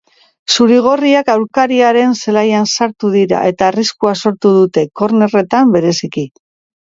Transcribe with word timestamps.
Zuri-gorriak 0.53 1.27
aurkariaren 1.33 2.15
zelaian 2.23 2.65
sartu 2.71 3.11
dira, 3.17 3.41
eta 3.53 3.67
arriskua 3.73 4.13
sortu 4.23 4.53
dute, 4.55 4.87
kornerretan 5.03 5.77
bereziki. 5.77 6.27